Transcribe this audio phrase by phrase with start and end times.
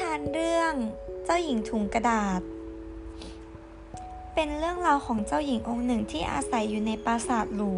[0.00, 0.74] กันเรื่อง
[1.24, 2.40] เจ้าหญิงถุงกระดาษ
[4.34, 7.74] เป็นเรื่องราวของเจ้าหญิงองค์หนึ่งที่อาศัยอยู่ในปราสาทหรู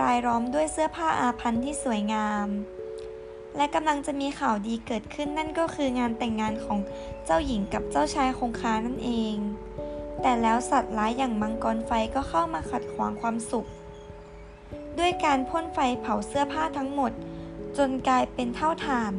[0.00, 2.48] รายล้อมด้วยเสื้อผ้าอาพันธ์ที่สวยงาม
[3.56, 6.78] และกำลังจะมีข่าวดีเกิดขึ้นนั่นก็คืองานแต่งงานของ
[7.24, 9.36] เจ้าหญิงกับเจ้าชายคงคานั่นเอง
[10.22, 13.66] แต่แล้วสัตว์ร้ายอย่างมังกรไฟก็เข้ามาขัดขวางความสุข
[14.98, 17.12] ด้วยการพ่นไฟเผาเสื้อผ้าทั้งหมด
[17.78, 19.12] จนกลายเป็นเท่าฐาน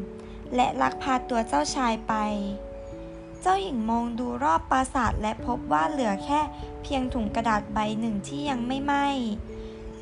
[0.56, 2.14] และลักพาตัวเจ้าชายไป
[3.42, 6.42] เจ้าหญิงมองดูรอบปราสาทและพบว่าเหลือแค่
[6.84, 9.08] เพียงถุงกระดาษใบหนึ่งที่ยังไม่ไหม้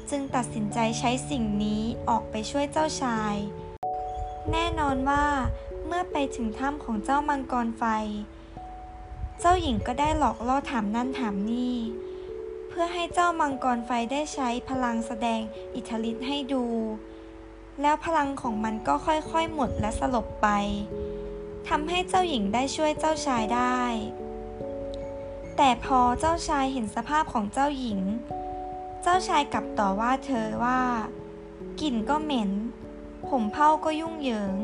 [0.10, 3.36] จึงตัดสินใจใช้สิ่งนี้ออกไปช่วยเจ้าชาย
[4.52, 5.26] แน่นอนว่า
[5.86, 7.84] เมื่อไปถึงถ้ำของเจ้ามังกรไฟ
[9.40, 11.78] เจ้าหญิงก็ได้หลอกล่อถามนั่นถามนี่
[12.70, 15.42] เพื่อให้เจ้ามังกรไฟได้ใช้พลังแสดง
[15.76, 16.66] อิทธิฤทธิ์ให้ดู
[17.82, 20.48] แล้วพลังของมันก็ค่อยๆหมดและสลบไป
[21.70, 23.82] ทำให้เจ้าหญิงได้ช่วยเจ้าชายได้
[25.58, 28.00] แต่พอเจ้าชายเห็นสภาพของเจ้าหญิง
[29.04, 30.80] เจ้าชายกลับต่อว่าเธอว่า
[31.82, 32.52] กลิ่นก็เหม็น
[33.30, 34.56] ผมเผาก็ยุ่งเหยิง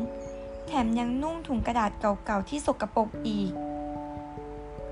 [0.66, 3.52] แถมยังนุ่งถุงกระดาษเก่าๆที่สกปรกอีก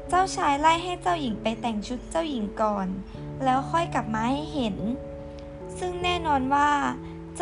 [0.09, 2.87] เจ้าชายไล่ให้เจ้าหญิงไปแต่งชุดเจ้าหญิงก่อน
[3.45, 4.77] แล้วค่อยกลับมาให้เห็น
[5.79, 6.71] ซึ่งแน่นอนว่า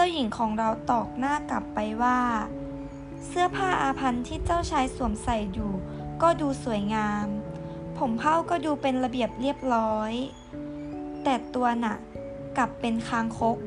[0.00, 2.18] จ้าหญิงของเราตอกหน้ากลับไปว่า
[3.26, 5.72] เสื้อผ้าอาพันธ์ที่เจ้าชายสวมใส่อยู่
[6.22, 7.26] ก็ดูสวยงาม
[7.98, 10.12] ผมเผ้าก็ดูเป็นระเบียบเรียบร้อย
[11.22, 11.96] แต่ตัวน่ะ
[12.56, 13.58] กลับเป็นคางคก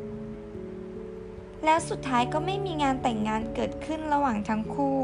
[1.64, 5.00] แล้วสุดท้ายก็ไม่มีงานแต่งงานเกิดขึ้นระหว่างทั้งคู่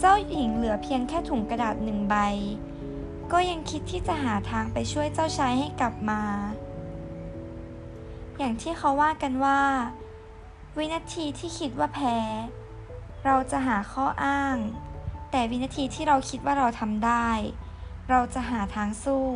[0.00, 2.16] เจ้าหญิงเหลือเพียงแค่ถุงกระดาษหนึ่งใบ
[3.32, 6.22] ก็ยังคิดที่จะหาทางไปช่วยเจ้าชายให้กลับมา
[8.38, 9.60] อย่างที่เขาว่ากันว่า
[10.76, 12.18] วินาทีที่คิดว่าแพ้
[13.24, 14.56] เราจะหาข้ออ้าง
[15.30, 17.28] แต่วินาทีที่เราคิดว่าเราทำได้
[18.10, 19.26] เราจะหาทางสู้